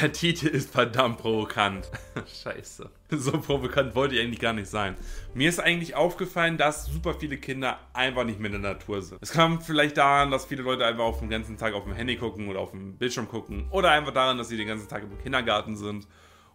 Der 0.00 0.12
Titel 0.12 0.48
ist 0.48 0.70
verdammt 0.70 1.18
provokant. 1.18 1.90
Scheiße. 2.42 2.90
So 3.10 3.32
provokant 3.32 3.94
wollte 3.94 4.14
ich 4.14 4.20
eigentlich 4.20 4.40
gar 4.40 4.52
nicht 4.52 4.68
sein. 4.68 4.94
Mir 5.32 5.48
ist 5.48 5.58
eigentlich 5.58 5.94
aufgefallen, 5.94 6.58
dass 6.58 6.84
super 6.84 7.14
viele 7.14 7.38
Kinder 7.38 7.78
einfach 7.94 8.24
nicht 8.24 8.38
mehr 8.38 8.52
in 8.52 8.60
der 8.60 8.72
Natur 8.72 9.00
sind. 9.00 9.18
Es 9.22 9.32
kam 9.32 9.62
vielleicht 9.62 9.96
daran, 9.96 10.30
dass 10.30 10.44
viele 10.44 10.62
Leute 10.62 10.84
einfach 10.84 11.04
auf 11.04 11.20
den 11.20 11.30
ganzen 11.30 11.56
Tag 11.56 11.72
auf 11.72 11.84
dem 11.84 11.94
Handy 11.94 12.16
gucken 12.16 12.48
oder 12.48 12.60
auf 12.60 12.72
dem 12.72 12.98
Bildschirm 12.98 13.26
gucken. 13.26 13.68
Oder 13.70 13.90
einfach 13.90 14.12
daran, 14.12 14.36
dass 14.36 14.48
sie 14.48 14.58
den 14.58 14.68
ganzen 14.68 14.88
Tag 14.88 15.02
im 15.02 15.18
Kindergarten 15.18 15.76
sind 15.76 16.06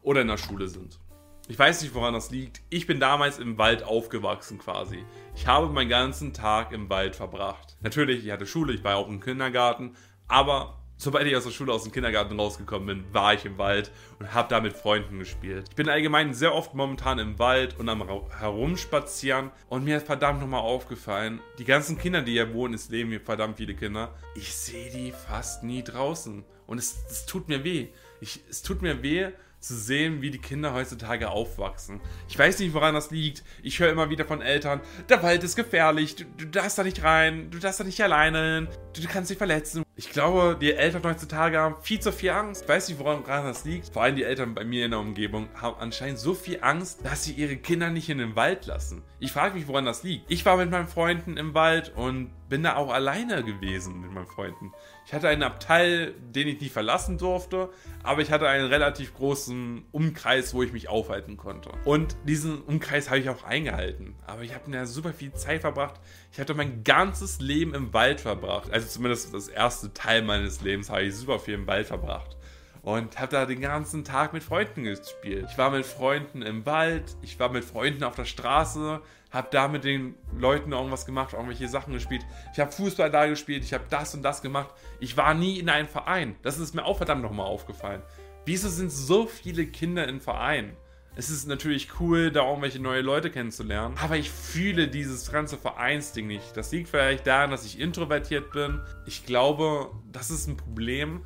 oder 0.04 0.21
in 0.21 0.28
der 0.28 0.38
Schule 0.38 0.68
sind. 0.68 1.00
Ich 1.48 1.58
weiß 1.58 1.82
nicht, 1.82 1.96
woran 1.96 2.14
das 2.14 2.30
liegt. 2.30 2.62
Ich 2.70 2.86
bin 2.86 3.00
damals 3.00 3.39
im 3.39 3.58
Wald 3.58 3.84
aufgewachsen 3.84 4.60
quasi. 4.60 5.04
Ich 5.36 5.48
habe 5.48 5.68
meinen 5.68 5.89
ganzen 5.89 6.34
Tag 6.34 6.71
im 6.71 6.89
Wald 6.89 7.16
verbracht. 7.16 7.76
Natürlich, 7.82 8.23
ich 8.23 8.32
hatte 8.32 8.46
Schule, 8.46 8.73
ich 8.73 8.84
war 8.84 8.98
auch 8.98 9.08
im 9.08 9.20
Kindergarten, 9.20 9.96
aber 10.28 10.80
sobald 11.02 11.25
ich 11.25 11.36
aus 11.36 11.45
der 11.45 11.52
Schule, 11.52 11.73
aus 11.73 11.83
dem 11.83 11.91
Kindergarten 11.91 12.39
rausgekommen 12.39 12.86
bin, 12.86 13.13
war 13.13 13.34
ich 13.34 13.43
im 13.45 13.57
Wald 13.57 13.91
und 14.20 14.36
habe 14.36 14.49
da 14.49 14.61
mit 14.61 14.73
Freunden 14.73 15.17
gespielt. 15.17 15.66
Ich 15.70 15.76
bin 15.76 15.89
allgemein 15.89 16.35
sehr 16.35 16.53
oft 16.53 16.76
momentan 16.76 17.17
im 17.17 17.39
Wald 17.39 17.80
und 17.80 17.89
am 17.89 18.03
Herumspazieren 18.38 19.49
und 19.67 19.84
mir 19.84 19.98
ist 19.98 20.05
verdammt 20.05 20.41
nochmal 20.41 20.62
aufgefallen, 20.62 21.41
die 21.57 21.66
ganzen 21.66 21.98
Kinder, 21.98 22.21
die 22.21 22.34
hier 22.34 22.53
wohnen, 22.53 22.76
es 22.76 22.90
leben 22.90 23.09
hier 23.09 23.20
verdammt 23.20 23.57
viele 23.57 23.73
Kinder, 23.73 24.13
ich 24.35 24.55
sehe 24.55 24.91
die 24.91 25.12
fast 25.12 25.63
nie 25.63 25.84
draußen. 25.84 26.43
Und 26.67 26.77
es, 26.77 27.04
es 27.09 27.26
tut 27.26 27.49
mir 27.49 27.63
weh. 27.63 27.88
Ich, 28.21 28.40
es 28.49 28.62
tut 28.62 28.81
mir 28.81 29.02
weh, 29.02 29.31
zu 29.62 29.76
sehen, 29.76 30.21
wie 30.21 30.31
die 30.31 30.40
Kinder 30.40 30.73
heutzutage 30.73 31.29
aufwachsen. 31.29 32.02
Ich 32.27 32.38
weiß 32.38 32.59
nicht, 32.59 32.73
woran 32.73 32.95
das 32.95 33.12
liegt. 33.12 33.43
Ich 33.62 33.79
höre 33.79 33.91
immer 33.91 34.09
wieder 34.09 34.26
von 34.26 34.41
Eltern, 34.41 34.81
der 35.07 35.21
Wald 35.21 35.43
ist 35.43 35.55
gefährlich, 35.55 36.15
du, 36.15 36.26
du 36.26 36.45
darfst 36.48 36.77
da 36.77 36.84
nicht 36.84 37.04
rein, 37.04 37.52
du 37.52 37.59
darfst 37.59 37.79
da 37.79 37.84
nicht 37.84 38.02
alleine 38.02 38.55
hin, 38.55 38.68
du, 38.93 39.02
du 39.02 39.07
kannst 39.07 39.29
dich 39.29 39.38
verletzen. 39.38 39.84
Ich 39.98 40.09
glaube, 40.09 40.58
die 40.59 40.73
Eltern 40.73 41.04
heutzutage 41.04 41.59
haben 41.59 41.76
viel 41.81 41.99
zu 41.99 42.13
viel 42.13 42.30
Angst. 42.30 42.63
Ich 42.63 42.70
weiß 42.70 42.88
nicht, 42.88 42.98
woran 42.98 43.23
das 43.26 43.66
liegt. 43.66 43.90
Vor 43.90 44.02
allem 44.02 44.16
die 44.16 44.23
Eltern 44.23 44.55
bei 44.55 44.63
mir 44.63 44.86
in 44.86 44.91
der 44.91 45.02
Umgebung 45.02 45.49
haben 45.54 45.76
anscheinend 45.80 46.18
so 46.18 46.34
viel 46.34 46.59
Angst, 46.62 47.04
dass 47.04 47.26
sie 47.26 47.34
ihre 47.34 47.57
Kinder 47.57 47.90
nicht 47.90 48.10
in 48.10 48.18
den 48.18 48.38
Wald 48.38 48.65
lassen. 48.68 49.04
Ich 49.20 49.34
frage 49.34 49.55
mich, 49.55 49.68
woran 49.68 49.84
das 49.84 50.04
liegt. 50.04 50.32
Ich 50.32 50.46
war 50.46 50.55
mit 50.55 50.71
meinen 50.71 50.88
Freunden 50.88 51.35
im 51.35 51.54
Wald 51.54 51.91
und 51.96 52.32
bin 52.52 52.63
da 52.63 52.76
auch 52.76 52.91
alleine 52.91 53.43
gewesen 53.43 54.02
mit 54.02 54.12
meinen 54.12 54.27
Freunden. 54.27 54.74
Ich 55.05 55.13
hatte 55.13 55.30
einen 55.30 55.41
Abteil, 55.41 56.13
den 56.20 56.49
ich 56.49 56.60
nicht 56.60 56.74
verlassen 56.74 57.18
durfte, 57.18 57.70
aber 58.04 58.21
ich 58.21 58.32
hatte 58.32 58.48
einen 58.48 58.68
relativ 58.68 59.13
großen 59.13 59.85
Umkreis, 59.91 60.54
wo 60.54 60.62
ich 60.62 60.74
mich 60.74 60.90
aufhalten 60.90 61.37
konnte. 61.37 61.71
Und 61.85 62.18
diesen 62.27 62.62
Umkreis 62.62 63.10
habe 63.10 63.20
ich 63.20 63.30
auch 63.30 63.43
eingehalten. 63.43 64.16
Aber 64.28 64.41
ich 64.41 64.53
habe 64.53 64.69
da 64.69 64.85
super 64.85 65.13
viel 65.13 65.34
Zeit 65.34 65.62
verbracht. 65.62 66.02
Ich 66.34 66.40
hatte 66.40 66.53
mein 66.53 66.84
ganzes 66.84 67.40
Leben 67.40 67.74
im 67.74 67.94
Wald 67.94 68.19
verbracht. 68.19 68.69
Also 68.72 68.88
zumindest 68.88 69.34
das 69.34 69.47
erste 69.47 69.81
Teil 69.90 70.22
meines 70.22 70.62
Lebens 70.62 70.90
habe 70.90 71.03
ich 71.03 71.16
super 71.16 71.40
viel 71.40 71.56
im 71.56 71.68
Wald 71.68 71.88
verbracht 71.88 72.38
und 72.84 73.19
habe 73.19 73.31
da 73.31 73.46
den 73.46 73.62
ganzen 73.62 74.03
Tag 74.03 74.34
mit 74.34 74.44
Freunden 74.44 74.84
gespielt. 74.84 75.47
Ich 75.51 75.57
war 75.57 75.69
mit 75.69 75.85
Freunden 75.85 76.41
im 76.41 76.66
Wald, 76.66 77.16
ich 77.22 77.40
war 77.40 77.50
mit 77.50 77.63
Freunden 77.63 78.03
auf 78.03 78.16
der 78.16 78.25
Straße, 78.25 79.02
habe 79.29 79.47
da 79.52 79.68
mit 79.68 79.84
den 79.84 80.16
Leuten 80.38 80.72
irgendwas 80.72 81.06
gemacht, 81.06 81.34
irgendwelche 81.34 81.68
Sachen 81.68 81.94
gespielt. 81.94 82.25
Ich 82.53 82.59
habe 82.59 82.72
Fußball 82.72 83.12
da 83.12 83.28
gespielt, 83.28 83.63
ich 83.63 83.74
habe 83.74 83.85
das 83.90 84.13
und 84.16 84.24
das 84.24 84.41
gemacht. 84.41 84.74
Ich 85.00 85.16
war 85.16 85.34
nie 85.34 85.59
in 85.59 85.69
einem 85.69 85.88
Verein. 85.88 86.35
Das 86.41 86.57
ist 86.57 86.74
mir 86.74 86.84
auch 86.84 86.97
verdammt 86.97 87.22
nochmal 87.22 87.46
aufgefallen. 87.46 88.02
Wieso 88.46 88.69
sind 88.69 88.91
so 88.91 89.28
viele 89.28 89.68
Kinder 89.68 90.07
in 90.07 90.19
Vereinen? 90.19 90.75
Es 91.13 91.29
ist 91.29 91.45
natürlich 91.45 92.00
cool, 92.00 92.31
da 92.31 92.47
irgendwelche 92.47 92.79
neue 92.79 93.01
Leute 93.01 93.31
kennenzulernen, 93.31 93.95
aber 94.01 94.16
ich 94.16 94.31
fühle 94.31 94.88
dieses 94.88 95.29
ganze 95.29 95.57
Vereinsding 95.57 96.25
nicht. 96.25 96.56
Das 96.56 96.72
liegt 96.72 96.88
vielleicht 96.88 97.28
daran, 97.28 97.51
dass 97.51 97.66
ich 97.66 97.79
introvertiert 97.79 98.51
bin. 98.51 98.79
Ich 99.06 99.25
glaube, 99.25 99.91
das 100.09 100.31
ist 100.31 100.47
ein 100.47 100.56
Problem, 100.56 101.25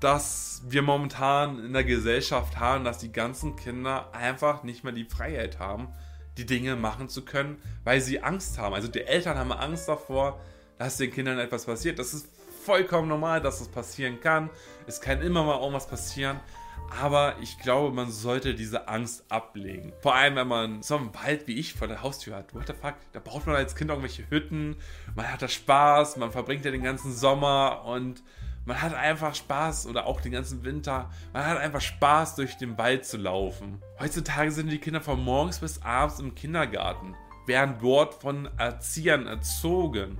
das 0.00 0.62
wir 0.68 0.82
momentan 0.82 1.58
in 1.64 1.72
der 1.72 1.82
Gesellschaft 1.82 2.60
haben, 2.60 2.84
dass 2.84 2.98
die 2.98 3.10
ganzen 3.10 3.56
Kinder 3.56 4.14
einfach 4.14 4.62
nicht 4.62 4.84
mehr 4.84 4.92
die 4.92 5.04
Freiheit 5.06 5.58
haben, 5.58 5.88
die 6.36 6.46
Dinge 6.46 6.76
machen 6.76 7.08
zu 7.08 7.24
können, 7.24 7.56
weil 7.82 8.00
sie 8.00 8.22
Angst 8.22 8.58
haben. 8.58 8.74
Also 8.74 8.86
die 8.86 9.02
Eltern 9.02 9.38
haben 9.38 9.50
Angst 9.50 9.88
davor, 9.88 10.40
dass 10.78 10.98
den 10.98 11.10
Kindern 11.10 11.40
etwas 11.40 11.66
passiert. 11.66 11.98
Das 11.98 12.14
ist 12.14 12.28
vollkommen 12.64 13.08
normal, 13.08 13.40
dass 13.40 13.58
das 13.58 13.68
passieren 13.68 14.20
kann. 14.20 14.50
Es 14.86 15.00
kann 15.00 15.20
immer 15.20 15.42
mal 15.42 15.58
irgendwas 15.58 15.88
passieren. 15.88 16.38
Aber 16.90 17.36
ich 17.40 17.58
glaube, 17.58 17.94
man 17.94 18.10
sollte 18.10 18.54
diese 18.54 18.88
Angst 18.88 19.24
ablegen. 19.30 19.92
Vor 20.00 20.14
allem, 20.14 20.36
wenn 20.36 20.48
man 20.48 20.82
so 20.82 20.96
einen 20.96 21.14
Wald 21.14 21.46
wie 21.46 21.54
ich 21.54 21.74
vor 21.74 21.88
der 21.88 22.02
Haustür 22.02 22.36
hat. 22.36 22.54
What 22.54 22.66
the 22.66 22.72
fuck? 22.72 22.94
Da 23.12 23.20
braucht 23.20 23.46
man 23.46 23.56
als 23.56 23.74
Kind 23.74 23.90
irgendwelche 23.90 24.28
Hütten. 24.30 24.76
Man 25.14 25.30
hat 25.30 25.42
da 25.42 25.48
Spaß. 25.48 26.16
Man 26.16 26.30
verbringt 26.30 26.64
ja 26.64 26.70
den 26.70 26.82
ganzen 26.82 27.12
Sommer 27.12 27.84
und 27.84 28.22
man 28.66 28.82
hat 28.82 28.94
einfach 28.94 29.34
Spaß 29.34 29.86
oder 29.86 30.06
auch 30.06 30.20
den 30.20 30.32
ganzen 30.32 30.64
Winter. 30.64 31.08
Man 31.32 31.46
hat 31.46 31.58
einfach 31.58 31.80
Spaß, 31.80 32.34
durch 32.34 32.56
den 32.56 32.76
Wald 32.76 33.04
zu 33.04 33.16
laufen. 33.16 33.80
Heutzutage 34.00 34.50
sind 34.50 34.70
die 34.70 34.78
Kinder 34.78 35.00
von 35.00 35.22
morgens 35.22 35.60
bis 35.60 35.82
abends 35.82 36.18
im 36.18 36.34
Kindergarten, 36.34 37.14
werden 37.46 37.76
dort 37.80 38.14
von 38.14 38.48
Erziehern 38.58 39.28
erzogen 39.28 40.18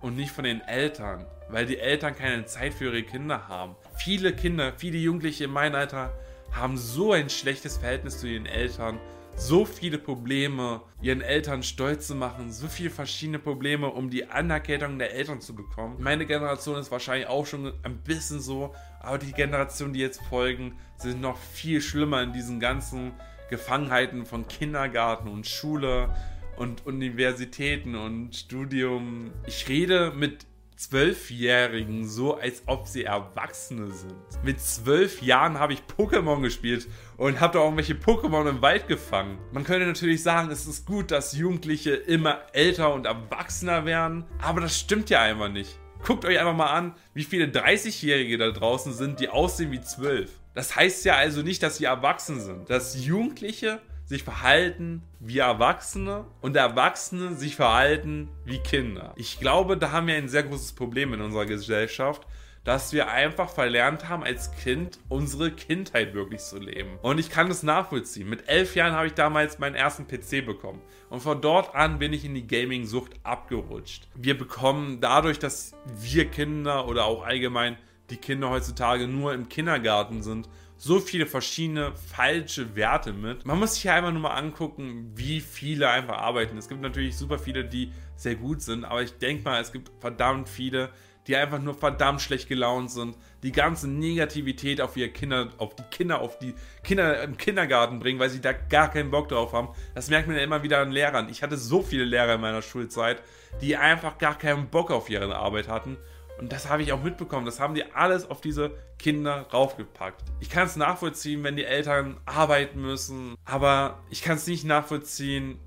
und 0.00 0.16
nicht 0.16 0.32
von 0.32 0.44
den 0.44 0.60
Eltern, 0.62 1.26
weil 1.48 1.66
die 1.66 1.78
Eltern 1.78 2.14
keine 2.16 2.44
Zeit 2.46 2.74
für 2.74 2.86
ihre 2.86 3.02
Kinder 3.02 3.48
haben. 3.48 3.76
Viele 3.96 4.34
Kinder, 4.34 4.72
viele 4.76 4.98
Jugendliche 4.98 5.44
in 5.44 5.50
meinem 5.50 5.74
Alter 5.74 6.12
haben 6.52 6.76
so 6.76 7.12
ein 7.12 7.30
schlechtes 7.30 7.76
Verhältnis 7.76 8.18
zu 8.18 8.26
ihren 8.26 8.46
Eltern, 8.46 8.98
so 9.36 9.64
viele 9.64 9.98
Probleme, 9.98 10.82
ihren 11.00 11.22
Eltern 11.22 11.62
stolz 11.62 12.06
zu 12.08 12.14
machen, 12.14 12.52
so 12.52 12.68
viele 12.68 12.90
verschiedene 12.90 13.38
Probleme, 13.38 13.88
um 13.88 14.10
die 14.10 14.28
Anerkennung 14.28 14.98
der 14.98 15.14
Eltern 15.14 15.40
zu 15.40 15.54
bekommen. 15.54 15.96
Meine 15.98 16.26
Generation 16.26 16.78
ist 16.78 16.90
wahrscheinlich 16.90 17.28
auch 17.28 17.46
schon 17.46 17.72
ein 17.82 17.98
bisschen 17.98 18.40
so, 18.40 18.74
aber 19.00 19.18
die 19.18 19.32
Generationen, 19.32 19.94
die 19.94 20.00
jetzt 20.00 20.20
folgen, 20.28 20.76
sind 20.96 21.20
noch 21.20 21.38
viel 21.38 21.80
schlimmer 21.80 22.22
in 22.22 22.32
diesen 22.32 22.60
ganzen 22.60 23.12
Gefangenheiten 23.48 24.26
von 24.26 24.46
Kindergarten 24.46 25.28
und 25.28 25.46
Schule 25.46 26.14
und 26.60 26.86
Universitäten 26.86 27.94
und 27.94 28.36
Studium. 28.36 29.30
Ich 29.46 29.66
rede 29.66 30.12
mit 30.14 30.44
Zwölfjährigen 30.76 32.06
so, 32.06 32.36
als 32.36 32.62
ob 32.66 32.86
sie 32.86 33.04
Erwachsene 33.04 33.90
sind. 33.90 34.14
Mit 34.44 34.60
zwölf 34.60 35.22
Jahren 35.22 35.58
habe 35.58 35.72
ich 35.72 35.82
Pokémon 35.96 36.42
gespielt 36.42 36.86
und 37.16 37.40
habe 37.40 37.54
da 37.54 37.64
irgendwelche 37.64 37.94
Pokémon 37.94 38.46
im 38.46 38.60
Wald 38.60 38.88
gefangen. 38.88 39.38
Man 39.52 39.64
könnte 39.64 39.86
natürlich 39.86 40.22
sagen, 40.22 40.50
es 40.50 40.66
ist 40.66 40.84
gut, 40.84 41.10
dass 41.10 41.34
Jugendliche 41.34 41.92
immer 41.92 42.40
älter 42.52 42.92
und 42.92 43.06
erwachsener 43.06 43.86
werden, 43.86 44.24
aber 44.42 44.60
das 44.60 44.78
stimmt 44.78 45.08
ja 45.08 45.22
einfach 45.22 45.48
nicht. 45.48 45.78
Guckt 46.04 46.26
euch 46.26 46.38
einfach 46.38 46.56
mal 46.56 46.72
an, 46.72 46.94
wie 47.14 47.24
viele 47.24 47.46
30-Jährige 47.46 48.36
da 48.36 48.50
draußen 48.50 48.92
sind, 48.92 49.20
die 49.20 49.30
aussehen 49.30 49.72
wie 49.72 49.80
zwölf. 49.80 50.30
Das 50.54 50.76
heißt 50.76 51.06
ja 51.06 51.14
also 51.14 51.40
nicht, 51.40 51.62
dass 51.62 51.78
sie 51.78 51.84
erwachsen 51.84 52.40
sind. 52.40 52.68
Dass 52.68 53.02
Jugendliche 53.02 53.80
sich 54.10 54.24
verhalten 54.24 55.02
wie 55.20 55.38
Erwachsene 55.38 56.24
und 56.40 56.56
Erwachsene 56.56 57.36
sich 57.36 57.54
verhalten 57.54 58.28
wie 58.44 58.58
Kinder. 58.58 59.12
Ich 59.14 59.38
glaube, 59.38 59.76
da 59.76 59.92
haben 59.92 60.08
wir 60.08 60.16
ein 60.16 60.28
sehr 60.28 60.42
großes 60.42 60.72
Problem 60.72 61.14
in 61.14 61.20
unserer 61.20 61.46
Gesellschaft, 61.46 62.26
dass 62.64 62.92
wir 62.92 63.08
einfach 63.08 63.50
verlernt 63.50 64.08
haben, 64.08 64.24
als 64.24 64.50
Kind 64.50 64.98
unsere 65.08 65.52
Kindheit 65.52 66.12
wirklich 66.12 66.40
zu 66.40 66.58
leben. 66.58 66.98
Und 67.02 67.20
ich 67.20 67.30
kann 67.30 67.48
das 67.48 67.62
nachvollziehen. 67.62 68.28
Mit 68.28 68.48
elf 68.48 68.74
Jahren 68.74 68.94
habe 68.94 69.06
ich 69.06 69.14
damals 69.14 69.60
meinen 69.60 69.76
ersten 69.76 70.08
PC 70.08 70.44
bekommen. 70.44 70.82
Und 71.08 71.20
von 71.20 71.40
dort 71.40 71.76
an 71.76 72.00
bin 72.00 72.12
ich 72.12 72.24
in 72.24 72.34
die 72.34 72.48
Gaming-Sucht 72.48 73.12
abgerutscht. 73.22 74.08
Wir 74.16 74.36
bekommen 74.36 75.00
dadurch, 75.00 75.38
dass 75.38 75.76
wir 76.00 76.24
Kinder 76.24 76.88
oder 76.88 77.04
auch 77.04 77.24
allgemein 77.24 77.78
die 78.10 78.16
Kinder 78.16 78.50
heutzutage 78.50 79.06
nur 79.06 79.34
im 79.34 79.48
Kindergarten 79.48 80.24
sind, 80.24 80.48
so 80.82 80.98
viele 80.98 81.26
verschiedene 81.26 81.92
falsche 81.94 82.74
Werte 82.74 83.12
mit. 83.12 83.44
Man 83.44 83.58
muss 83.58 83.74
sich 83.74 83.82
hier 83.82 83.92
einfach 83.92 84.12
nur 84.12 84.22
mal 84.22 84.34
angucken, 84.34 85.12
wie 85.14 85.40
viele 85.40 85.90
einfach 85.90 86.16
arbeiten. 86.16 86.56
Es 86.56 86.70
gibt 86.70 86.80
natürlich 86.80 87.18
super 87.18 87.38
viele, 87.38 87.66
die 87.66 87.92
sehr 88.16 88.34
gut 88.34 88.62
sind, 88.62 88.86
aber 88.86 89.02
ich 89.02 89.12
denke 89.18 89.44
mal, 89.44 89.60
es 89.60 89.72
gibt 89.72 89.90
verdammt 90.00 90.48
viele, 90.48 90.88
die 91.26 91.36
einfach 91.36 91.60
nur 91.60 91.74
verdammt 91.74 92.22
schlecht 92.22 92.48
gelaunt 92.48 92.90
sind, 92.90 93.18
die 93.42 93.52
ganze 93.52 93.90
Negativität 93.90 94.80
auf 94.80 94.96
ihre 94.96 95.10
Kinder, 95.10 95.50
auf 95.58 95.76
die 95.76 95.82
Kinder, 95.90 96.22
auf 96.22 96.38
die 96.38 96.54
Kinder 96.82 97.22
im 97.24 97.36
Kindergarten 97.36 97.98
bringen, 97.98 98.18
weil 98.18 98.30
sie 98.30 98.40
da 98.40 98.54
gar 98.54 98.90
keinen 98.90 99.10
Bock 99.10 99.28
drauf 99.28 99.52
haben. 99.52 99.68
Das 99.94 100.08
merkt 100.08 100.28
man 100.28 100.36
ja 100.38 100.42
immer 100.42 100.62
wieder 100.62 100.78
an 100.78 100.92
Lehrern. 100.92 101.28
Ich 101.28 101.42
hatte 101.42 101.58
so 101.58 101.82
viele 101.82 102.04
Lehrer 102.04 102.36
in 102.36 102.40
meiner 102.40 102.62
Schulzeit, 102.62 103.22
die 103.60 103.76
einfach 103.76 104.16
gar 104.16 104.38
keinen 104.38 104.68
Bock 104.68 104.90
auf 104.90 105.10
ihre 105.10 105.36
Arbeit 105.36 105.68
hatten 105.68 105.98
und 106.40 106.50
das 106.50 106.70
habe 106.70 106.82
ich 106.82 106.92
auch 106.92 107.02
mitbekommen. 107.02 107.44
Das 107.44 107.60
haben 107.60 107.74
die 107.74 107.84
alles 107.92 108.30
auf 108.30 108.40
diese 108.40 108.70
Kinder 108.98 109.46
raufgepackt. 109.52 110.22
Ich 110.40 110.48
kann 110.48 110.66
es 110.66 110.74
nachvollziehen, 110.74 111.44
wenn 111.44 111.56
die 111.56 111.64
Eltern 111.64 112.16
arbeiten 112.24 112.80
müssen. 112.80 113.34
Aber 113.44 114.02
ich 114.08 114.22
kann 114.22 114.36
es 114.36 114.46
nicht 114.46 114.64
nachvollziehen, 114.64 115.58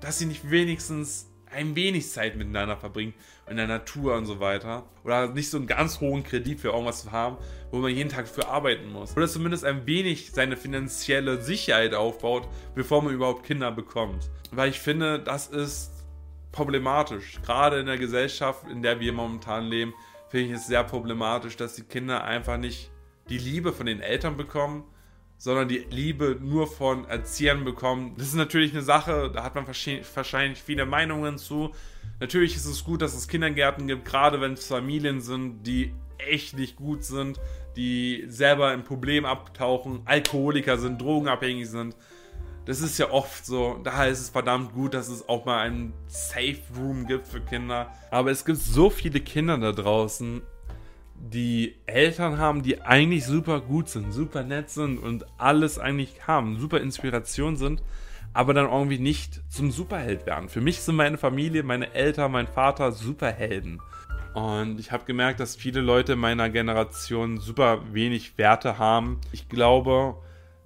dass 0.00 0.18
sie 0.18 0.26
nicht 0.26 0.50
wenigstens 0.50 1.30
ein 1.48 1.76
wenig 1.76 2.10
Zeit 2.10 2.36
miteinander 2.36 2.76
verbringen 2.76 3.14
in 3.48 3.56
der 3.56 3.68
Natur 3.68 4.16
und 4.16 4.26
so 4.26 4.40
weiter. 4.40 4.82
Oder 5.04 5.28
nicht 5.28 5.48
so 5.48 5.58
einen 5.58 5.68
ganz 5.68 6.00
hohen 6.00 6.24
Kredit 6.24 6.58
für 6.58 6.68
irgendwas 6.68 7.02
zu 7.02 7.12
haben, 7.12 7.36
wo 7.70 7.78
man 7.78 7.94
jeden 7.94 8.10
Tag 8.10 8.26
für 8.26 8.48
arbeiten 8.48 8.90
muss. 8.90 9.16
Oder 9.16 9.28
zumindest 9.28 9.64
ein 9.64 9.86
wenig 9.86 10.32
seine 10.32 10.56
finanzielle 10.56 11.40
Sicherheit 11.40 11.94
aufbaut, 11.94 12.48
bevor 12.74 13.00
man 13.00 13.14
überhaupt 13.14 13.44
Kinder 13.44 13.70
bekommt. 13.70 14.28
Weil 14.50 14.70
ich 14.70 14.80
finde, 14.80 15.20
das 15.20 15.46
ist 15.46 15.92
problematisch. 16.50 17.38
Gerade 17.44 17.78
in 17.78 17.86
der 17.86 17.98
Gesellschaft, 17.98 18.68
in 18.68 18.82
der 18.82 18.98
wir 18.98 19.12
momentan 19.12 19.66
leben, 19.66 19.94
finde 20.28 20.46
ich 20.46 20.52
es 20.52 20.66
sehr 20.66 20.84
problematisch, 20.84 21.56
dass 21.56 21.74
die 21.74 21.82
Kinder 21.82 22.24
einfach 22.24 22.58
nicht 22.58 22.90
die 23.28 23.38
Liebe 23.38 23.72
von 23.72 23.86
den 23.86 24.00
Eltern 24.00 24.36
bekommen, 24.36 24.84
sondern 25.38 25.68
die 25.68 25.86
Liebe 25.90 26.38
nur 26.40 26.66
von 26.66 27.04
Erziehern 27.06 27.64
bekommen. 27.64 28.14
Das 28.16 28.28
ist 28.28 28.34
natürlich 28.34 28.72
eine 28.72 28.82
Sache, 28.82 29.30
da 29.32 29.42
hat 29.42 29.54
man 29.54 29.66
wahrscheinlich 29.66 30.62
viele 30.62 30.86
Meinungen 30.86 31.38
zu. 31.38 31.72
Natürlich 32.20 32.56
ist 32.56 32.66
es 32.66 32.84
gut, 32.84 33.02
dass 33.02 33.14
es 33.14 33.28
Kindergärten 33.28 33.86
gibt, 33.86 34.04
gerade 34.04 34.40
wenn 34.40 34.54
es 34.54 34.66
Familien 34.66 35.20
sind, 35.20 35.66
die 35.66 35.92
echt 36.18 36.56
nicht 36.56 36.76
gut 36.76 37.04
sind, 37.04 37.38
die 37.76 38.24
selber 38.28 38.68
ein 38.68 38.84
Problem 38.84 39.26
abtauchen, 39.26 40.00
Alkoholiker 40.06 40.78
sind, 40.78 41.00
drogenabhängig 41.00 41.68
sind. 41.68 41.94
Das 42.66 42.80
ist 42.80 42.98
ja 42.98 43.10
oft 43.12 43.46
so. 43.46 43.80
Daher 43.84 44.08
ist 44.08 44.20
es 44.20 44.30
verdammt 44.30 44.72
gut, 44.72 44.92
dass 44.92 45.08
es 45.08 45.28
auch 45.28 45.44
mal 45.44 45.60
einen 45.60 45.92
Safe 46.08 46.58
Room 46.76 47.06
gibt 47.06 47.28
für 47.28 47.40
Kinder. 47.40 47.92
Aber 48.10 48.32
es 48.32 48.44
gibt 48.44 48.58
so 48.58 48.90
viele 48.90 49.20
Kinder 49.20 49.56
da 49.56 49.70
draußen, 49.70 50.42
die 51.14 51.76
Eltern 51.86 52.38
haben, 52.38 52.62
die 52.62 52.82
eigentlich 52.82 53.24
super 53.24 53.60
gut 53.60 53.88
sind, 53.88 54.12
super 54.12 54.42
nett 54.42 54.68
sind 54.68 54.98
und 54.98 55.24
alles 55.38 55.78
eigentlich 55.78 56.26
haben, 56.26 56.58
super 56.58 56.80
Inspiration 56.80 57.56
sind, 57.56 57.82
aber 58.32 58.52
dann 58.52 58.70
irgendwie 58.70 58.98
nicht 58.98 59.40
zum 59.48 59.70
Superheld 59.70 60.26
werden. 60.26 60.48
Für 60.48 60.60
mich 60.60 60.80
sind 60.80 60.96
meine 60.96 61.18
Familie, 61.18 61.62
meine 61.62 61.94
Eltern, 61.94 62.32
mein 62.32 62.48
Vater 62.48 62.92
Superhelden. 62.92 63.80
Und 64.34 64.78
ich 64.78 64.92
habe 64.92 65.04
gemerkt, 65.04 65.40
dass 65.40 65.56
viele 65.56 65.80
Leute 65.80 66.16
meiner 66.16 66.50
Generation 66.50 67.38
super 67.38 67.80
wenig 67.92 68.36
Werte 68.36 68.76
haben. 68.76 69.20
Ich 69.32 69.48
glaube, 69.48 70.16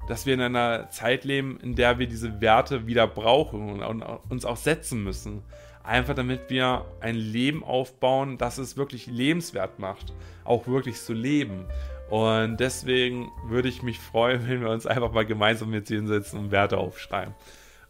dass 0.08 0.26
wir 0.26 0.34
in 0.34 0.40
einer 0.40 0.90
Zeit 0.90 1.24
leben, 1.24 1.58
in 1.62 1.74
der 1.74 1.98
wir 1.98 2.06
diese 2.06 2.40
Werte 2.40 2.86
wieder 2.86 3.06
brauchen 3.06 3.82
und 3.82 4.02
uns 4.28 4.44
auch 4.44 4.56
setzen 4.56 5.04
müssen. 5.04 5.42
Einfach 5.82 6.14
damit 6.14 6.50
wir 6.50 6.84
ein 7.00 7.16
Leben 7.16 7.64
aufbauen, 7.64 8.38
das 8.38 8.58
es 8.58 8.76
wirklich 8.76 9.06
lebenswert 9.06 9.78
macht, 9.78 10.12
auch 10.44 10.66
wirklich 10.66 11.00
zu 11.00 11.12
leben. 11.12 11.64
Und 12.10 12.58
deswegen 12.58 13.30
würde 13.46 13.68
ich 13.68 13.82
mich 13.82 13.98
freuen, 13.98 14.42
wenn 14.48 14.60
wir 14.60 14.70
uns 14.70 14.86
einfach 14.86 15.12
mal 15.12 15.24
gemeinsam 15.24 15.72
jetzt 15.72 15.88
hinsetzen 15.88 16.38
und 16.38 16.50
Werte 16.50 16.78
aufschreiben. 16.78 17.34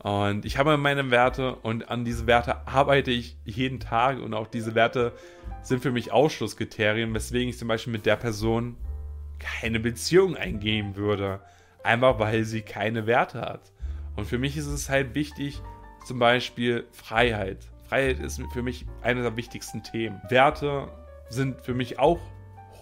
Und 0.03 0.47
ich 0.47 0.57
habe 0.57 0.77
meine 0.79 1.11
Werte 1.11 1.57
und 1.57 1.91
an 1.91 2.05
diese 2.05 2.27
Werte 2.27 2.67
arbeite 2.67 3.11
ich 3.11 3.37
jeden 3.45 3.81
Tag 3.81 4.19
und 4.21 4.33
auch 4.33 4.47
diese 4.47 4.75
Werte 4.75 5.13
sind 5.63 5.83
für 5.83 5.91
mich 5.91 6.11
Ausschlusskriterien, 6.11 7.13
weswegen 7.13 7.51
ich 7.51 7.59
zum 7.59 7.69
Beispiel 7.69 7.93
mit 7.93 8.07
der 8.07 8.17
Person 8.17 8.77
keine 9.39 9.79
Beziehung 9.79 10.37
eingehen 10.37 10.97
würde. 10.97 11.41
Einfach 11.83 12.19
weil 12.19 12.45
sie 12.45 12.63
keine 12.63 13.07
Werte 13.07 13.41
hat. 13.41 13.73
Und 14.17 14.27
für 14.27 14.39
mich 14.39 14.57
ist 14.57 14.67
es 14.67 14.89
halt 14.91 15.15
wichtig, 15.15 15.63
zum 16.05 16.19
Beispiel 16.19 16.87
Freiheit. 16.93 17.59
Freiheit 17.89 18.21
ist 18.21 18.41
für 18.53 18.63
mich 18.63 18.87
einer 19.03 19.23
der 19.23 19.37
wichtigsten 19.37 19.83
Themen. 19.83 20.21
Werte 20.29 20.89
sind 21.29 21.61
für 21.63 21.75
mich 21.75 21.99
auch 21.99 22.21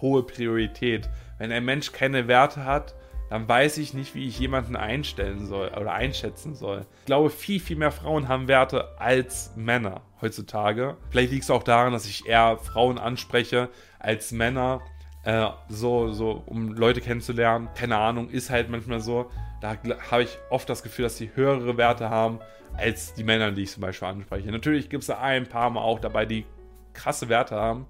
hohe 0.01 0.23
Priorität. 0.23 1.09
Wenn 1.37 1.51
ein 1.51 1.65
Mensch 1.65 1.91
keine 1.91 2.27
Werte 2.27 2.65
hat, 2.65 2.95
dann 3.29 3.47
weiß 3.47 3.77
ich 3.77 3.93
nicht, 3.93 4.15
wie 4.15 4.27
ich 4.27 4.39
jemanden 4.39 4.75
einstellen 4.75 5.45
soll 5.45 5.69
oder 5.69 5.93
einschätzen 5.93 6.55
soll. 6.55 6.85
Ich 7.01 7.05
glaube, 7.05 7.29
viel, 7.29 7.59
viel 7.59 7.77
mehr 7.77 7.91
Frauen 7.91 8.27
haben 8.27 8.47
Werte 8.47 8.99
als 8.99 9.53
Männer 9.55 10.01
heutzutage. 10.21 10.97
Vielleicht 11.11 11.31
liegt 11.31 11.43
es 11.43 11.51
auch 11.51 11.63
daran, 11.63 11.93
dass 11.93 12.07
ich 12.07 12.25
eher 12.27 12.57
Frauen 12.57 12.97
anspreche 12.97 13.69
als 13.99 14.31
Männer, 14.31 14.81
äh, 15.29 15.49
so, 15.67 16.11
so, 16.11 16.43
um 16.45 16.73
Leute 16.73 17.01
kennenzulernen. 17.01 17.69
Keine 17.75 17.97
Ahnung, 17.97 18.29
ist 18.29 18.49
halt 18.49 18.69
manchmal 18.69 18.99
so. 18.99 19.29
Da 19.61 19.77
habe 20.09 20.23
ich 20.23 20.37
oft 20.49 20.67
das 20.69 20.81
Gefühl, 20.81 21.03
dass 21.03 21.17
sie 21.17 21.31
höhere 21.35 21.77
Werte 21.77 22.09
haben 22.09 22.39
als 22.75 23.13
die 23.13 23.23
Männer, 23.23 23.51
die 23.51 23.63
ich 23.63 23.71
zum 23.71 23.81
Beispiel 23.81 24.07
anspreche. 24.07 24.51
Natürlich 24.51 24.89
gibt 24.89 25.01
es 25.01 25.07
da 25.07 25.19
ein 25.19 25.47
paar 25.47 25.69
Mal 25.69 25.81
auch 25.81 25.99
dabei, 25.99 26.25
die 26.25 26.45
krasse 26.93 27.29
Werte 27.29 27.55
haben. 27.55 27.85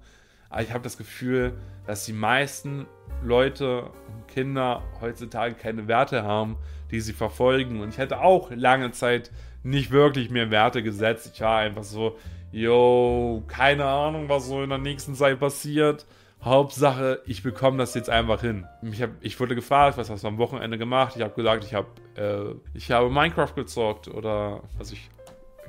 Aber 0.50 0.62
ich 0.62 0.72
habe 0.72 0.82
das 0.82 0.98
Gefühl, 0.98 1.54
dass 1.86 2.04
die 2.04 2.12
meisten 2.12 2.86
Leute 3.22 3.82
und 3.82 4.28
Kinder 4.28 4.82
heutzutage 5.00 5.54
keine 5.54 5.86
Werte 5.86 6.24
haben, 6.24 6.56
die 6.90 7.00
sie 7.00 7.12
verfolgen. 7.12 7.80
Und 7.80 7.90
ich 7.90 7.98
hätte 7.98 8.20
auch 8.20 8.50
lange 8.50 8.90
Zeit 8.90 9.30
nicht 9.62 9.92
wirklich 9.92 10.28
mehr 10.30 10.50
Werte 10.50 10.82
gesetzt. 10.82 11.30
Ich 11.34 11.40
war 11.40 11.60
einfach 11.60 11.84
so, 11.84 12.18
yo, 12.52 13.44
keine 13.46 13.84
Ahnung, 13.84 14.28
was 14.28 14.46
so 14.46 14.62
in 14.62 14.70
der 14.70 14.78
nächsten 14.78 15.14
Zeit 15.14 15.38
passiert. 15.38 16.04
Hauptsache, 16.42 17.20
ich 17.26 17.42
bekomme 17.42 17.76
das 17.78 17.94
jetzt 17.94 18.08
einfach 18.08 18.40
hin. 18.40 18.66
Ich, 18.82 19.02
hab, 19.02 19.10
ich 19.20 19.38
wurde 19.38 19.54
gefragt, 19.54 19.98
was 19.98 20.08
hast 20.08 20.24
du 20.24 20.28
am 20.28 20.38
Wochenende 20.38 20.78
gemacht? 20.78 21.14
Ich 21.16 21.22
habe 21.22 21.34
gesagt, 21.34 21.64
ich, 21.64 21.74
hab, 21.74 21.86
äh, 22.16 22.54
ich 22.72 22.90
habe 22.90 23.10
Minecraft 23.10 23.54
gezockt 23.54 24.08
oder 24.08 24.62
was 24.78 24.90
ich 24.92 25.10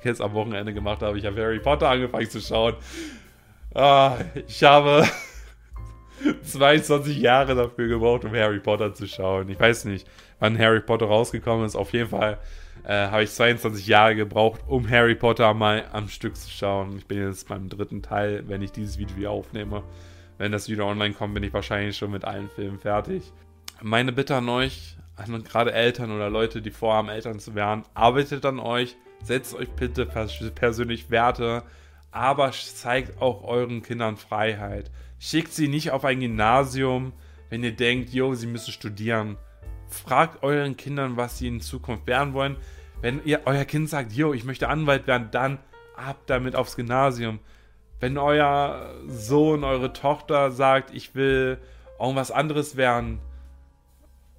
jetzt 0.04 0.22
am 0.22 0.34
Wochenende 0.34 0.74
gemacht 0.74 1.02
habe. 1.02 1.18
Ich 1.18 1.26
habe 1.26 1.42
Harry 1.42 1.60
Potter 1.60 1.90
angefangen 1.90 2.30
zu 2.30 2.40
schauen. 2.40 2.76
Ah, 3.74 4.18
ich 4.48 4.64
habe 4.64 5.06
22 6.44 7.18
Jahre 7.20 7.54
dafür 7.56 7.88
gebraucht, 7.88 8.24
um 8.24 8.32
Harry 8.32 8.60
Potter 8.60 8.94
zu 8.94 9.08
schauen. 9.08 9.50
Ich 9.50 9.60
weiß 9.60 9.86
nicht, 9.86 10.08
wann 10.40 10.58
Harry 10.58 10.80
Potter 10.82 11.06
rausgekommen 11.06 11.66
ist. 11.66 11.76
Auf 11.76 11.92
jeden 11.94 12.10
Fall 12.10 12.40
äh, 12.86 13.08
habe 13.08 13.24
ich 13.24 13.32
22 13.32 13.88
Jahre 13.88 14.16
gebraucht, 14.16 14.62
um 14.68 14.90
Harry 14.90 15.16
Potter 15.16 15.54
mal 15.54 15.86
am 15.92 16.08
Stück 16.08 16.36
zu 16.36 16.50
schauen. 16.50 16.98
Ich 16.98 17.06
bin 17.06 17.26
jetzt 17.26 17.48
beim 17.48 17.70
dritten 17.70 18.02
Teil, 18.02 18.44
wenn 18.48 18.62
ich 18.62 18.72
dieses 18.72 18.98
Video 18.98 19.32
aufnehme. 19.32 19.84
Wenn 20.42 20.52
das 20.52 20.68
Video 20.68 20.90
online 20.90 21.14
kommt, 21.14 21.36
bin 21.36 21.44
ich 21.44 21.54
wahrscheinlich 21.54 21.96
schon 21.96 22.10
mit 22.10 22.26
allen 22.26 22.50
Filmen 22.50 22.80
fertig. 22.80 23.32
Meine 23.80 24.12
Bitte 24.12 24.36
an 24.36 24.50
euch, 24.50 24.98
an 25.16 25.44
gerade 25.44 25.72
Eltern 25.72 26.10
oder 26.10 26.32
Leute, 26.32 26.64
die 26.64 26.72
vorhaben, 26.72 27.10
Eltern 27.10 27.38
zu 27.40 27.54
werden, 27.54 27.84
arbeitet 27.94 28.44
an 28.44 28.58
euch, 28.58 28.98
setzt 29.22 29.54
euch 29.54 29.70
bitte 29.70 30.08
persönlich 30.08 31.12
Werte, 31.12 31.62
aber 32.10 32.50
zeigt 32.54 33.22
auch 33.22 33.44
euren 33.44 33.84
Kindern 33.84 34.18
Freiheit. 34.18 34.90
Schickt 35.20 35.54
sie 35.54 35.68
nicht 35.68 35.92
auf 35.92 36.06
ein 36.06 36.22
Gymnasium, 36.22 37.14
wenn 37.52 37.64
ihr 37.64 37.76
denkt, 37.76 38.10
yo, 38.10 38.34
sie 38.34 38.48
müssen 38.48 38.72
studieren. 38.72 39.38
Fragt 39.90 40.42
euren 40.42 40.76
Kindern, 40.76 41.18
was 41.18 41.38
sie 41.38 41.50
in 41.50 41.62
Zukunft 41.62 42.08
werden 42.08 42.34
wollen. 42.34 42.58
Wenn 43.00 43.24
ihr 43.26 43.42
euer 43.46 43.66
Kind 43.66 43.90
sagt, 43.90 44.12
yo, 44.12 44.34
ich 44.34 44.44
möchte 44.44 44.70
Anwalt 44.70 45.06
werden, 45.06 45.30
dann 45.30 45.60
ab 45.96 46.18
damit 46.26 46.56
aufs 46.56 46.76
Gymnasium. 46.76 47.42
Wenn 48.02 48.18
euer 48.18 48.96
Sohn, 49.08 49.64
eure 49.64 49.94
Tochter 49.94 50.50
sagt, 50.50 50.92
ich 50.92 51.14
will 51.14 51.60
irgendwas 52.00 52.32
anderes 52.32 52.76
werden, 52.76 53.20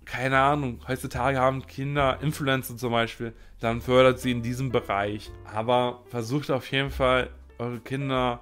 keine 0.04 0.36
Ahnung, 0.40 0.80
heutzutage 0.88 1.38
haben 1.38 1.64
Kinder 1.68 2.18
Influencer 2.20 2.76
zum 2.76 2.90
Beispiel, 2.90 3.32
dann 3.60 3.80
fördert 3.80 4.18
sie 4.18 4.32
in 4.32 4.42
diesem 4.42 4.72
Bereich. 4.72 5.30
Aber 5.54 6.02
versucht 6.10 6.50
auf 6.50 6.68
jeden 6.72 6.90
Fall 6.90 7.30
eure 7.58 7.78
Kinder 7.78 8.40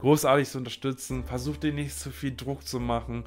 großartig 0.00 0.48
zu 0.48 0.58
unterstützen. 0.58 1.22
Versucht 1.22 1.62
ihnen 1.62 1.76
nicht 1.76 1.94
so 1.94 2.10
viel 2.10 2.34
Druck 2.34 2.66
zu 2.66 2.80
machen. 2.80 3.22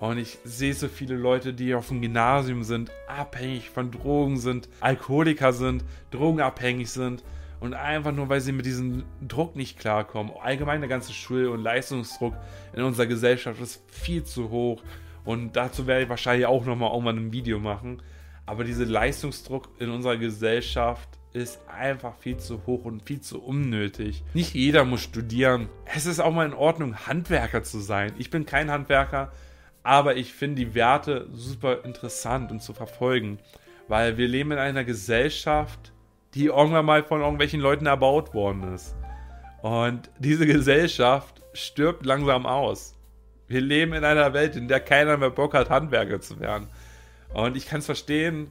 Und 0.00 0.16
ich 0.16 0.38
sehe 0.44 0.72
so 0.72 0.88
viele 0.88 1.16
Leute, 1.16 1.52
die 1.52 1.74
auf 1.74 1.88
dem 1.88 2.00
Gymnasium 2.00 2.62
sind, 2.62 2.90
abhängig 3.06 3.68
von 3.68 3.90
Drogen 3.90 4.38
sind, 4.38 4.70
Alkoholiker 4.80 5.52
sind, 5.52 5.84
drogenabhängig 6.10 6.90
sind 6.90 7.22
und 7.64 7.72
einfach 7.72 8.12
nur, 8.12 8.28
weil 8.28 8.42
sie 8.42 8.52
mit 8.52 8.66
diesem 8.66 9.04
Druck 9.26 9.56
nicht 9.56 9.78
klarkommen. 9.78 10.34
Allgemein 10.42 10.80
der 10.80 10.88
ganze 10.90 11.14
Schul- 11.14 11.48
und 11.48 11.62
Leistungsdruck 11.62 12.34
in 12.74 12.82
unserer 12.82 13.06
Gesellschaft 13.06 13.58
ist 13.58 13.82
viel 13.90 14.22
zu 14.22 14.50
hoch. 14.50 14.82
Und 15.24 15.56
dazu 15.56 15.86
werde 15.86 16.02
ich 16.02 16.08
wahrscheinlich 16.10 16.44
auch 16.44 16.66
nochmal 16.66 16.90
irgendwann 16.90 17.16
ein 17.16 17.32
Video 17.32 17.58
machen. 17.58 18.02
Aber 18.44 18.64
dieser 18.64 18.84
Leistungsdruck 18.84 19.70
in 19.78 19.88
unserer 19.88 20.18
Gesellschaft 20.18 21.08
ist 21.32 21.58
einfach 21.66 22.18
viel 22.18 22.36
zu 22.36 22.66
hoch 22.66 22.84
und 22.84 23.02
viel 23.08 23.22
zu 23.22 23.42
unnötig. 23.42 24.22
Nicht 24.34 24.52
jeder 24.52 24.84
muss 24.84 25.00
studieren. 25.00 25.70
Es 25.86 26.04
ist 26.04 26.20
auch 26.20 26.34
mal 26.34 26.44
in 26.44 26.52
Ordnung, 26.52 27.06
Handwerker 27.06 27.62
zu 27.62 27.78
sein. 27.80 28.12
Ich 28.18 28.28
bin 28.28 28.44
kein 28.44 28.70
Handwerker, 28.70 29.32
aber 29.82 30.18
ich 30.18 30.34
finde 30.34 30.56
die 30.56 30.74
Werte 30.74 31.30
super 31.32 31.82
interessant 31.86 32.50
und 32.50 32.60
zu 32.60 32.74
verfolgen, 32.74 33.38
weil 33.88 34.18
wir 34.18 34.28
leben 34.28 34.52
in 34.52 34.58
einer 34.58 34.84
Gesellschaft, 34.84 35.93
die 36.34 36.46
irgendwann 36.46 36.84
mal 36.84 37.02
von 37.02 37.20
irgendwelchen 37.20 37.60
Leuten 37.60 37.86
erbaut 37.86 38.34
worden 38.34 38.74
ist. 38.74 38.94
Und 39.62 40.10
diese 40.18 40.46
Gesellschaft 40.46 41.42
stirbt 41.52 42.04
langsam 42.04 42.46
aus. 42.46 42.94
Wir 43.46 43.60
leben 43.60 43.92
in 43.92 44.04
einer 44.04 44.32
Welt, 44.32 44.56
in 44.56 44.68
der 44.68 44.80
keiner 44.80 45.16
mehr 45.16 45.30
Bock 45.30 45.54
hat, 45.54 45.70
Handwerker 45.70 46.20
zu 46.20 46.40
werden. 46.40 46.68
Und 47.32 47.56
ich 47.56 47.66
kann 47.66 47.80
es 47.80 47.86
verstehen, 47.86 48.50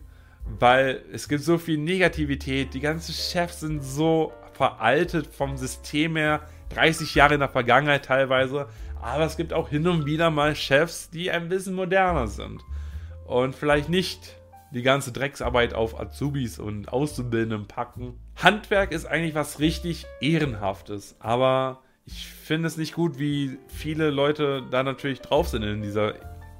weil 0.60 1.04
es 1.12 1.28
gibt 1.28 1.44
so 1.44 1.58
viel 1.58 1.78
Negativität. 1.78 2.74
Die 2.74 2.80
ganzen 2.80 3.14
Chefs 3.14 3.62
sind 3.62 3.84
so 3.84 4.34
veraltet 4.54 5.28
vom 5.28 5.58
System 5.58 6.16
her, 6.16 6.42
30 6.70 7.16
Jahre 7.16 7.36
in 7.36 7.40
der 7.40 7.50
Vergangenheit 7.50 8.06
teilweise. 8.06 8.68
Aber 9.02 9.26
es 9.26 9.36
gibt 9.36 9.52
auch 9.54 9.70
hin 9.70 9.88
und 9.88 10.06
wieder 10.06 10.30
mal 10.32 10.56
Chefs, 10.56 11.10
die 11.10 11.30
ein 11.32 11.50
bisschen 11.50 11.74
moderner 11.74 12.28
sind 12.28 12.62
und 13.26 13.56
vielleicht 13.56 13.90
nicht 13.90 14.38
die 14.74 14.82
ganze 14.82 15.12
Drecksarbeit 15.12 15.74
auf 15.74 16.00
Azubis 16.00 16.58
und 16.58 16.92
Auszubildenden 16.92 17.68
packen. 17.68 18.20
Handwerk 18.36 18.92
ist 18.92 19.06
eigentlich 19.06 19.36
was 19.36 19.60
richtig 19.60 20.06
Ehrenhaftes, 20.20 21.16
aber 21.20 21.82
ich 22.06 22.28
finde 22.28 22.68
es 22.68 22.78
nicht 22.78 22.94
gut, 22.94 23.20
wie 23.20 23.58
viele 23.68 24.10
Leute 24.10 24.64
da 24.72 24.84
natürlich 24.84 25.22
drauf 25.22 25.48
sind 25.48 25.64
in 25.64 25.82
dieser 25.82 26.16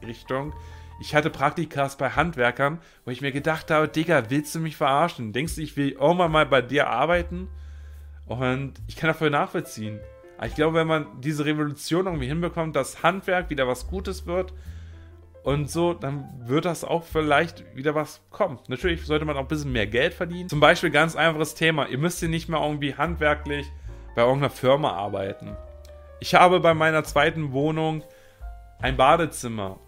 Richtung. 0.06 0.54
Ich 1.02 1.16
hatte 1.16 1.32
Praktikas 1.32 1.98
bei 1.98 2.12
Handwerkern, 2.12 2.80
wo 3.04 3.12
ich 3.12 3.22
mir 3.22 3.32
gedacht 3.32 3.72
habe, 3.72 3.88
Digga, 3.88 4.30
willst 4.30 4.54
du 4.54 4.60
mich 4.60 4.78
verarschen? 4.78 5.34
Denkst 5.34 5.56
du, 5.56 5.62
ich 5.62 5.76
will 5.76 5.90
irgendwann 5.90 6.32
mal 6.32 6.46
bei 6.46 6.62
dir 6.62 6.88
arbeiten? 6.88 7.50
Und 8.28 8.74
ich 8.88 8.96
kann 8.96 9.10
dafür 9.10 9.30
nachvollziehen. 9.30 10.00
Aber 10.38 10.48
ich 10.48 10.56
glaube, 10.56 10.78
wenn 10.78 10.88
man 10.88 11.08
diese 11.20 11.46
Revolution 11.46 12.06
irgendwie 12.06 12.28
hinbekommt, 12.28 12.76
dass 12.76 13.04
Handwerk 13.04 13.50
wieder 13.50 13.68
was 13.68 13.88
Gutes 13.88 14.28
wird 14.28 14.54
und 15.44 15.70
so, 15.70 15.94
dann 15.94 16.30
wird 16.46 16.66
das 16.66 16.84
auch 16.86 17.04
vielleicht 17.04 17.76
wieder 17.76 17.96
was 17.96 18.22
kommen. 18.30 18.60
Natürlich 18.70 19.06
sollte 19.06 19.26
man 19.26 19.36
auch 19.36 19.42
ein 19.42 19.48
bisschen 19.48 19.74
mehr 19.74 19.88
Geld 19.88 20.14
verdienen. 20.14 20.48
Zum 20.48 20.62
Beispiel 20.62 20.90
ganz 20.90 21.16
einfaches 21.16 21.54
Thema. 21.54 21.88
Ihr 21.88 21.98
müsst 21.98 22.20
hier 22.20 22.30
nicht 22.30 22.48
mehr 22.48 22.62
irgendwie 22.62 22.96
handwerklich 22.96 23.66
bei 24.16 24.22
irgendeiner 24.22 24.50
Firma 24.50 24.94
arbeiten. 24.94 25.56
Ich 26.22 26.36
habe 26.36 26.62
bei 26.62 26.74
meiner 26.74 27.04
zweiten 27.04 27.52
Wohnung 27.52 28.04
ein 28.80 28.96
Badezimmer. 28.96 29.80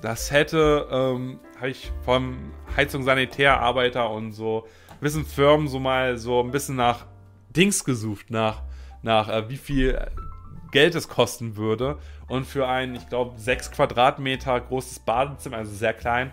Das 0.00 0.30
hätte, 0.30 0.86
ähm, 0.90 1.40
habe 1.56 1.70
ich 1.70 1.90
vom 2.04 2.52
Heizung 2.76 3.02
Sanitärarbeiter 3.02 4.08
und 4.10 4.32
so 4.32 4.66
gewissen 5.00 5.24
Firmen 5.24 5.66
so 5.66 5.80
mal 5.80 6.18
so 6.18 6.40
ein 6.40 6.52
bisschen 6.52 6.76
nach 6.76 7.06
Dings 7.48 7.84
gesucht, 7.84 8.30
nach, 8.30 8.62
nach 9.02 9.28
äh, 9.28 9.48
wie 9.48 9.56
viel 9.56 9.98
Geld 10.70 10.94
es 10.94 11.08
kosten 11.08 11.56
würde. 11.56 11.98
Und 12.28 12.46
für 12.46 12.68
ein, 12.68 12.94
ich 12.94 13.08
glaube, 13.08 13.38
6 13.38 13.72
Quadratmeter 13.72 14.60
großes 14.60 15.00
Badezimmer, 15.00 15.58
also 15.58 15.74
sehr 15.74 15.94
klein, 15.94 16.30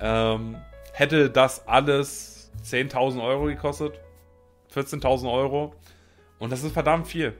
ähm, 0.00 0.56
hätte 0.92 1.30
das 1.30 1.66
alles 1.66 2.50
10.000 2.64 3.22
Euro 3.22 3.44
gekostet. 3.46 4.00
14.000 4.74 5.32
Euro. 5.32 5.74
Und 6.38 6.50
das 6.50 6.62
ist 6.62 6.72
verdammt 6.72 7.06
viel. 7.06 7.36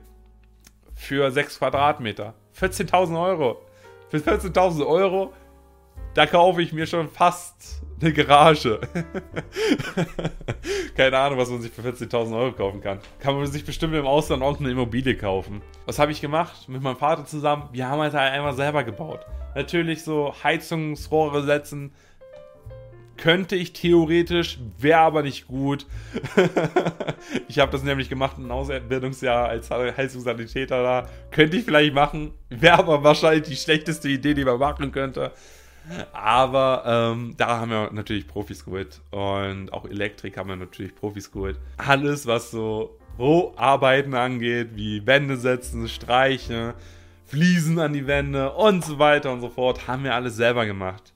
Für 0.94 1.30
6 1.30 1.58
Quadratmeter. 1.58 2.34
14.000 2.58 3.20
Euro. 3.20 3.62
Für 4.08 4.18
14.000 4.18 4.86
Euro, 4.86 5.32
da 6.14 6.26
kaufe 6.26 6.62
ich 6.62 6.72
mir 6.72 6.86
schon 6.86 7.08
fast 7.08 7.82
eine 8.00 8.12
Garage. 8.12 8.80
Keine 10.96 11.18
Ahnung, 11.18 11.38
was 11.38 11.50
man 11.50 11.60
sich 11.60 11.72
für 11.72 11.82
40.000 11.82 12.36
Euro 12.36 12.52
kaufen 12.52 12.80
kann. 12.80 12.98
Kann 13.18 13.36
man 13.36 13.46
sich 13.46 13.64
bestimmt 13.64 13.94
im 13.94 14.06
Ausland 14.06 14.42
auch 14.42 14.58
eine 14.58 14.70
Immobilie 14.70 15.16
kaufen. 15.16 15.60
Was 15.86 15.98
habe 15.98 16.12
ich 16.12 16.20
gemacht? 16.20 16.68
Mit 16.68 16.82
meinem 16.82 16.96
Vater 16.96 17.26
zusammen. 17.26 17.68
Wir 17.72 17.88
haben 17.88 18.00
halt 18.00 18.14
einmal 18.14 18.54
selber 18.54 18.84
gebaut. 18.84 19.20
Natürlich 19.54 20.02
so 20.02 20.34
Heizungsrohre 20.42 21.44
setzen. 21.44 21.92
Könnte 23.16 23.54
ich 23.54 23.74
theoretisch, 23.74 24.58
wäre 24.78 25.00
aber 25.00 25.22
nicht 25.22 25.46
gut. 25.46 25.84
ich 27.48 27.58
habe 27.58 27.70
das 27.70 27.82
nämlich 27.82 28.08
gemacht 28.08 28.38
ein 28.38 28.50
Ausbildungsjahr 28.50 29.46
als 29.46 29.70
Heizungssanitäter 29.70 30.82
da. 30.82 31.08
Könnte 31.30 31.58
ich 31.58 31.64
vielleicht 31.64 31.92
machen, 31.92 32.32
wäre 32.48 32.78
aber 32.78 33.04
wahrscheinlich 33.04 33.42
die 33.42 33.56
schlechteste 33.56 34.08
Idee, 34.08 34.32
die 34.32 34.46
man 34.46 34.58
machen 34.58 34.90
könnte. 34.90 35.32
Aber 36.12 36.84
ähm, 36.86 37.34
da 37.36 37.60
haben 37.60 37.70
wir 37.70 37.90
natürlich 37.92 38.26
Profis 38.26 38.64
geholt. 38.64 39.00
Und 39.10 39.72
auch 39.72 39.84
Elektrik 39.84 40.36
haben 40.36 40.48
wir 40.48 40.56
natürlich 40.56 40.94
Profis 40.94 41.30
geholt. 41.30 41.58
Alles, 41.76 42.26
was 42.26 42.50
so 42.50 42.98
Roharbeiten 43.18 44.14
angeht, 44.14 44.70
wie 44.74 45.06
Wände 45.06 45.36
setzen, 45.36 45.88
Streiche, 45.88 46.74
Fliesen 47.26 47.78
an 47.78 47.92
die 47.92 48.06
Wände 48.06 48.52
und 48.52 48.84
so 48.84 48.98
weiter 48.98 49.32
und 49.32 49.40
so 49.40 49.48
fort, 49.48 49.86
haben 49.86 50.04
wir 50.04 50.14
alles 50.14 50.36
selber 50.36 50.66
gemacht. 50.66 51.12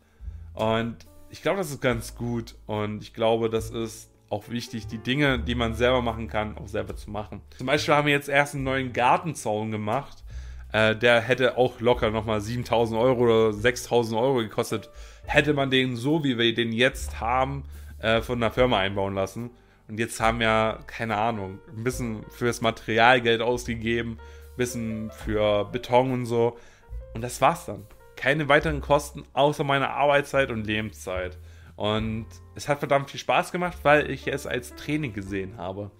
Und 0.54 0.96
ich 1.30 1.42
glaube, 1.42 1.58
das 1.58 1.70
ist 1.70 1.80
ganz 1.80 2.14
gut. 2.14 2.54
Und 2.66 3.02
ich 3.02 3.14
glaube, 3.14 3.50
das 3.50 3.70
ist 3.70 4.10
auch 4.30 4.48
wichtig, 4.48 4.86
die 4.86 4.98
Dinge, 4.98 5.38
die 5.38 5.54
man 5.54 5.74
selber 5.74 6.02
machen 6.02 6.28
kann, 6.28 6.56
auch 6.58 6.68
selber 6.68 6.96
zu 6.96 7.10
machen. 7.10 7.40
Zum 7.56 7.66
Beispiel 7.66 7.94
haben 7.94 8.06
wir 8.06 8.14
jetzt 8.14 8.28
erst 8.28 8.54
einen 8.54 8.64
neuen 8.64 8.92
Gartenzaun 8.92 9.70
gemacht 9.70 10.23
äh, 10.74 10.96
der 10.96 11.20
hätte 11.20 11.56
auch 11.56 11.80
locker 11.80 12.10
nochmal 12.10 12.40
7000 12.40 13.00
Euro 13.00 13.22
oder 13.22 13.52
6000 13.52 14.20
Euro 14.20 14.38
gekostet. 14.38 14.90
Hätte 15.24 15.54
man 15.54 15.70
den 15.70 15.94
so, 15.94 16.24
wie 16.24 16.36
wir 16.36 16.52
den 16.52 16.72
jetzt 16.72 17.20
haben, 17.20 17.62
äh, 18.00 18.20
von 18.20 18.42
einer 18.42 18.50
Firma 18.50 18.80
einbauen 18.80 19.14
lassen. 19.14 19.50
Und 19.86 20.00
jetzt 20.00 20.20
haben 20.20 20.40
wir, 20.40 20.80
keine 20.88 21.16
Ahnung, 21.16 21.60
ein 21.68 21.84
bisschen 21.84 22.24
fürs 22.28 22.60
Materialgeld 22.60 23.40
ausgegeben, 23.40 24.18
ein 24.18 24.56
bisschen 24.56 25.10
für 25.12 25.64
Beton 25.66 26.10
und 26.10 26.26
so. 26.26 26.58
Und 27.14 27.22
das 27.22 27.40
war's 27.40 27.66
dann. 27.66 27.86
Keine 28.16 28.48
weiteren 28.48 28.80
Kosten 28.80 29.22
außer 29.32 29.62
meiner 29.62 29.90
Arbeitszeit 29.90 30.50
und 30.50 30.66
Lebenszeit. 30.66 31.38
Und 31.76 32.26
es 32.56 32.68
hat 32.68 32.80
verdammt 32.80 33.12
viel 33.12 33.20
Spaß 33.20 33.52
gemacht, 33.52 33.78
weil 33.84 34.10
ich 34.10 34.26
es 34.26 34.44
als 34.44 34.74
Training 34.74 35.12
gesehen 35.12 35.56
habe. 35.56 35.92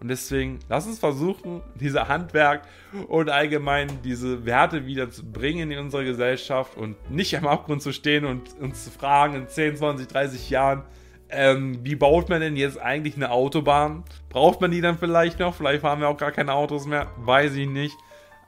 Und 0.00 0.08
deswegen, 0.08 0.58
lass 0.68 0.86
uns 0.86 0.98
versuchen, 0.98 1.62
diese 1.74 2.08
Handwerk 2.08 2.62
und 3.08 3.30
allgemein 3.30 3.88
diese 4.04 4.44
Werte 4.44 4.86
wieder 4.86 5.10
zu 5.10 5.24
bringen 5.24 5.70
in 5.70 5.78
unsere 5.78 6.04
Gesellschaft 6.04 6.76
und 6.76 7.10
nicht 7.10 7.36
am 7.36 7.46
Abgrund 7.46 7.80
zu 7.80 7.92
stehen 7.92 8.26
und 8.26 8.58
uns 8.60 8.84
zu 8.84 8.90
fragen 8.90 9.34
in 9.34 9.48
10, 9.48 9.76
20, 9.76 10.06
30 10.06 10.50
Jahren, 10.50 10.82
ähm, 11.28 11.78
wie 11.82 11.96
baut 11.96 12.28
man 12.28 12.40
denn 12.40 12.56
jetzt 12.56 12.78
eigentlich 12.78 13.16
eine 13.16 13.30
Autobahn? 13.30 14.04
Braucht 14.28 14.60
man 14.60 14.70
die 14.70 14.80
dann 14.80 14.98
vielleicht 14.98 15.40
noch? 15.40 15.54
Vielleicht 15.54 15.80
fahren 15.80 16.00
wir 16.00 16.08
auch 16.08 16.16
gar 16.16 16.30
keine 16.30 16.52
Autos 16.52 16.86
mehr. 16.86 17.08
Weiß 17.16 17.54
ich 17.54 17.66
nicht. 17.66 17.96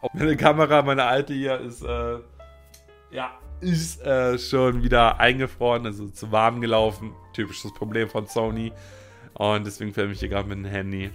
Auch 0.00 0.12
meine 0.14 0.36
Kamera, 0.36 0.82
meine 0.82 1.04
alte 1.04 1.34
hier, 1.34 1.58
ist, 1.60 1.82
äh, 1.82 2.18
ja, 3.10 3.32
ist 3.60 4.00
äh, 4.02 4.38
schon 4.38 4.82
wieder 4.84 5.18
eingefroren, 5.18 5.86
also 5.86 6.06
zu 6.08 6.30
warm 6.30 6.60
gelaufen. 6.60 7.12
Typisches 7.32 7.72
Problem 7.74 8.08
von 8.08 8.26
Sony. 8.26 8.72
Und 9.34 9.66
deswegen 9.66 9.92
filme 9.92 10.12
ich 10.12 10.20
hier 10.20 10.28
gerade 10.28 10.48
mit 10.48 10.58
dem 10.58 10.64
Handy. 10.66 11.10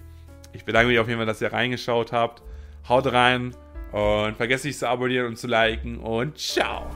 Ich 0.53 0.65
bedanke 0.65 0.87
mich 0.87 0.99
auf 0.99 1.07
jeden 1.07 1.19
Fall, 1.19 1.25
dass 1.25 1.41
ihr 1.41 1.51
reingeschaut 1.51 2.11
habt. 2.11 2.41
Haut 2.87 3.11
rein 3.11 3.55
und 3.91 4.35
vergesst 4.35 4.65
nicht 4.65 4.79
zu 4.79 4.87
abonnieren 4.87 5.27
und 5.27 5.37
zu 5.37 5.47
liken 5.47 5.99
und 5.99 6.37
ciao. 6.37 6.89